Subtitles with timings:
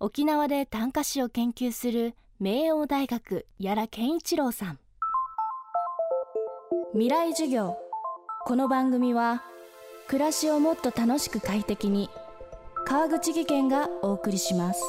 [0.00, 4.78] 沖縄で短歌詩を研究する明王大学屋良健一郎さん。
[6.92, 7.76] 未来授業。
[8.46, 9.42] この番組は
[10.06, 12.10] 暮らしをもっと楽しく快適に
[12.86, 14.80] 川口義賢がお送りします。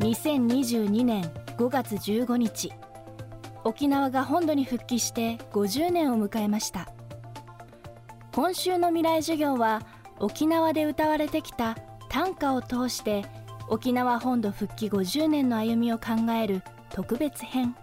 [0.00, 1.22] 2022年
[1.56, 2.72] 5月15日
[3.62, 6.88] 沖縄が本土に復帰して50年を迎えました。
[8.34, 9.86] 今週の未来授業は
[10.18, 11.76] 沖縄で歌われてきた
[12.08, 13.24] 短歌を通して
[13.68, 17.76] 沖縄本土復帰50年の歩みを考える特別編。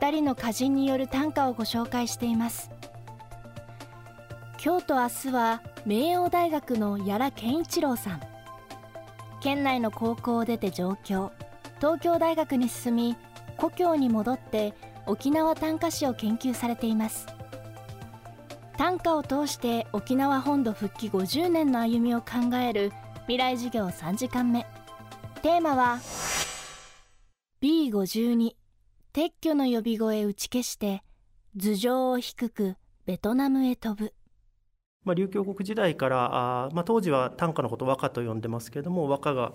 [0.00, 2.70] 2人の歌人による短歌をご紹介しています。
[4.64, 8.20] 今日と明日は明王大学の屋良健一郎さん。
[9.42, 11.32] 県内の高校を出て上京。
[11.80, 13.16] 東京大学に進み
[13.58, 14.72] 故郷に戻って
[15.06, 17.26] 沖縄短歌詩を研究されています。
[18.78, 24.66] 短歌を通して沖縄本土復帰50年の歩みを考える未来授業3時間目。
[25.42, 25.98] テーマは
[27.60, 28.52] B52
[29.12, 31.02] 撤去の呼び声打ち消して
[31.56, 34.14] 頭上を低くベトナムへ飛ぶ。
[35.04, 39.52] まあ、琉球国時代からあ、まあ、当時は短歌のこと和歌と呼んでますけれども和歌が、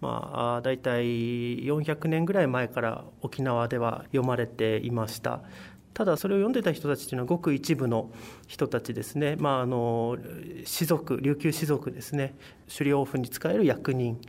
[0.00, 5.42] まあ、大体400年ぐらい前から沖縄では読まれていました。
[5.92, 8.10] ただそれを読んでた人たちというのはごく一部の
[8.46, 10.16] 人たちですね、まあ、あの
[10.64, 12.34] 士族琉球士族ですね
[12.72, 14.20] 狩猟府に使える役人、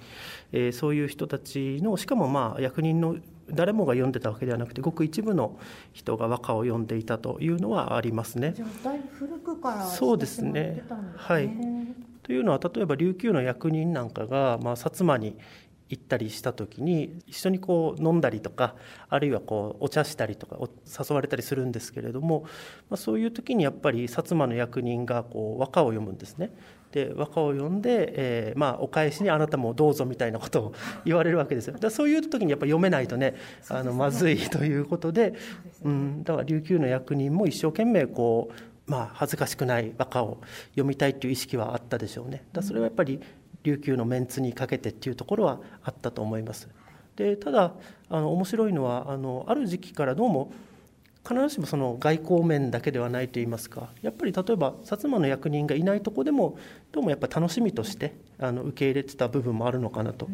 [0.52, 3.18] えー、そういう人たちのしかもまあ役人の
[3.50, 5.60] 誰もが読んでたわけではなくてごく一部の
[5.94, 8.54] 人が和歌を読んでいたというのはありますね。
[8.56, 10.84] じゃあだいぶ古くからそうですね。
[11.18, 11.50] はい。
[12.24, 15.38] というのは例えば琉球の役人なんかが、まあ、薩摩に
[15.92, 18.76] 行ったりした時に一緒にこう飲んだりとか
[19.10, 22.44] あるいはこうお茶したりとか誘われたりするんですけれども、
[22.90, 26.52] まあ、そういう時にやっぱり薩摩の役人がこう和歌を読むんですね。
[26.92, 30.74] で和歌を読んで、えー、まあ、お返しにあなたもどうぞみたいなことを
[31.06, 31.78] 言われるわけですよ。
[31.80, 33.36] だそういう時にやっぱ読めないとね
[33.70, 35.34] あのまずいということで
[35.84, 38.52] うん、だから琉球の役人も一生懸命こ
[38.88, 40.42] う、まあ、恥ずかしくない和歌を
[40.72, 42.44] 読みたいという意識はあったでしょうね。
[42.52, 43.22] だそれはやっぱり
[43.64, 46.70] 琉球のメンツにかけてっていうところはあったと思います。
[47.16, 47.74] でただ
[48.10, 50.52] あの面白いのはあのある時期からどうも
[51.28, 56.58] 必ずしもその外交面だけではないといいますかやっぱり例えば薩摩の役人がいないとこでも
[56.92, 60.28] どうもやっぱ楽しみとしてあの受け入れてた部分もあるのかなと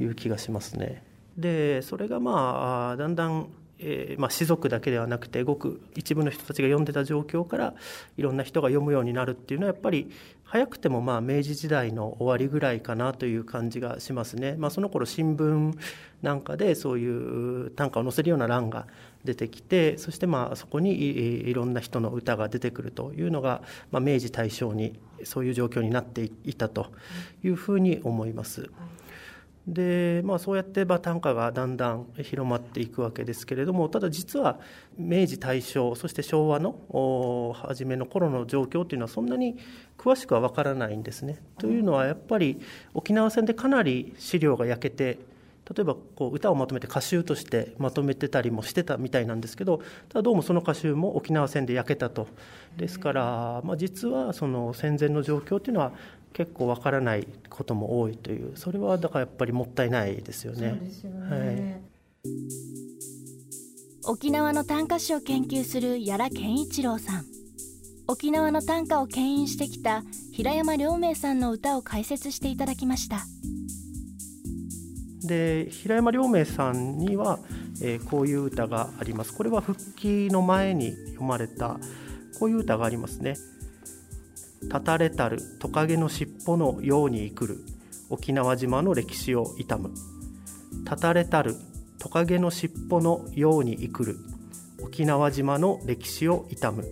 [0.00, 1.04] いう気がしますね。
[1.36, 3.48] でそれがまあだんだん
[3.78, 7.74] えー、まあ、士族だけではなくてごく一部の人たちが読んでた状況から
[8.16, 10.10] いろんな人が読むようになるっていうのはやっぱり
[10.44, 15.76] 早くてもまあ明治時代の終わりぐらいかなという感じがしますね、まあ、その頃新聞
[16.22, 18.86] なんかでそういう短歌を載せるような欄が
[19.24, 26.92] 出てきてそしてまあそこにいろんな人の歌が出てくるというのが、まあ、明治大正にそういう状況になっていたと
[27.42, 28.70] いうふうに思います。
[29.66, 34.60] でまあ、そうやってま短歌がだんだん広まっていくわけですけれどもただ実は
[34.98, 39.56] 明治大正そして昭和の初めの頃の状況というのはそんなに
[39.96, 41.40] 詳しくは分からないんですね。
[41.58, 42.60] というのはやっぱり
[42.92, 45.18] 沖縄戦でかなり資料が焼けて
[45.74, 49.78] 例えばこう歌をまとめて歌集としてまとめてたりもしてたみたいなんですけど
[50.10, 52.28] ただどうもその歌集も沖縄戦で焼けたと
[52.76, 55.92] ですから、まあ、実はその戦前の状況というのは
[56.34, 60.80] 結構わからないことも多いというそれはだからやっぱりもったいないですよね。
[61.30, 61.80] はい、
[64.04, 67.24] 沖縄の短歌詩を研究する屋良健一郎さん。
[68.06, 73.24] 沖縄の短歌を牽引してきた平山良明さんの歌を解説していただきました。
[75.26, 77.38] で平山良明さんには、
[77.80, 79.32] えー、こういう歌があります。
[79.32, 81.78] これは復帰の前に読まれた
[82.38, 83.36] こういう歌がありますね
[84.70, 87.58] たたれたるトカゲの尻尾のように生くる
[88.10, 89.90] 沖縄島の歴史を悼む。
[90.84, 91.56] たたれたる
[91.98, 94.16] トカゲの尻尾のように生くる
[94.82, 96.84] 沖縄島の歴史を悼む。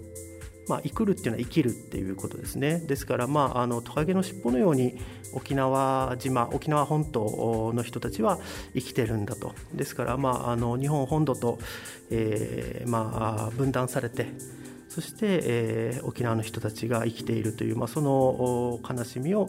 [0.69, 2.79] まあ、生くるっていうのは生きるっていうことですね。
[2.79, 4.95] ですから、まあ、あのトカゲの尻尾のように
[5.35, 8.39] 沖縄島沖縄本島の人たちは
[8.75, 9.55] 生きてるんだと。
[9.75, 11.59] ですから、まあ、あの日本本土と、
[12.11, 14.29] えーまあ、分断されて
[14.93, 19.47] そして、えー、沖縄の人たちが生きているという、まあ、その悲しみを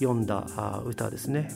[0.00, 1.52] 読んだ歌ですね。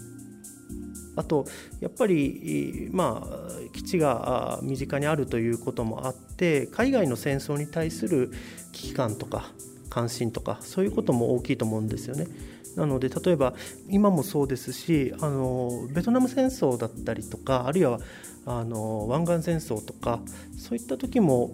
[1.16, 1.44] あと
[1.80, 8.30] やっぱり、まあ、基地が身近にあるということもあって海外の戦争に対する
[8.72, 9.50] 危機感とか
[9.90, 12.28] 関心とかそういうことも大きいと思うんですよね。
[12.76, 13.54] なので例えば
[13.88, 17.98] 今もそうですしあのベトナム戦争だったりとかあるいは
[18.46, 20.20] あの湾岸戦争とか
[20.56, 21.50] そういった時も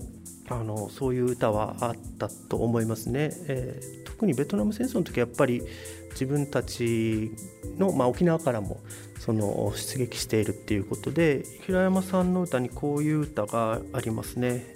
[0.50, 5.62] あのそういう歌はあったと思いますね、えー、特にベトナム戦争の時はやっぱり
[6.10, 7.30] 自分たち
[7.78, 8.80] の、まあ、沖縄からも
[9.20, 14.74] その出撃しているっていうことで平山さんの歌にこういう歌がありますね。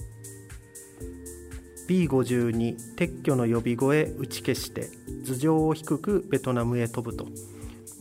[1.89, 4.89] B52 撤去の呼び声打ち消して
[5.27, 7.27] 頭上を低くベトナムへ飛ぶと、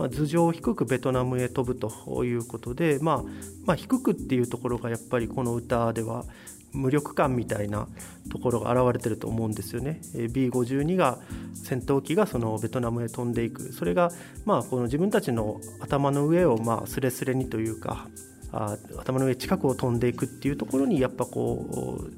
[0.03, 3.23] まあ、頭上を低くベトナムへ飛ぶということで、まあ、
[3.65, 6.25] まあ低くっていうところがやっぱりこの歌では
[6.73, 7.87] 無力感みたいな
[8.29, 10.01] ところが現れてると思うんですよね。
[10.13, 11.19] B52 が
[11.53, 14.11] 戦闘機がそのベトナムへ飛んでいくそれが
[14.43, 18.09] まあこの自分たちの頭の上をまあスレスレにというか
[18.51, 22.11] あ頭の上近くを飛んでいくっていうところにやっぱこう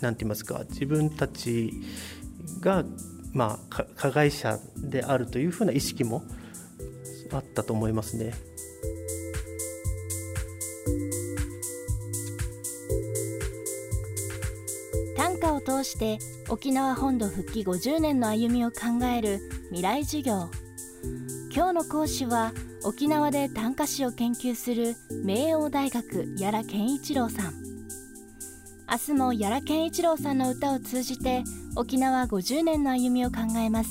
[0.00, 1.72] 何て言いますか自分たち
[2.58, 2.84] が
[3.32, 6.24] まあ加害者であるというふうな意識も
[7.32, 8.34] あったと思いますね。
[15.16, 16.18] 短歌を通して
[16.48, 20.50] 沖縄本土復帰50年の歩みを考える未来授業。
[21.54, 22.52] 今日の講師は
[22.84, 27.54] 沖縄で短歌詩を研究する明王大学屋良健一郎さん。
[28.90, 31.44] 明日も屋良健一郎さんの歌を通じて
[31.76, 33.90] 沖縄50年の歩みを考えます。